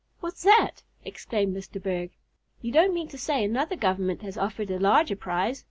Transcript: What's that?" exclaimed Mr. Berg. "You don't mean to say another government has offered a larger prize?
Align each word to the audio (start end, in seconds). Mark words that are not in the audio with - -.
What's 0.19 0.41
that?" 0.41 0.81
exclaimed 1.05 1.55
Mr. 1.55 1.79
Berg. 1.79 2.09
"You 2.59 2.71
don't 2.71 2.91
mean 2.95 3.07
to 3.09 3.19
say 3.19 3.43
another 3.43 3.75
government 3.75 4.23
has 4.23 4.35
offered 4.35 4.71
a 4.71 4.79
larger 4.79 5.15
prize? 5.15 5.59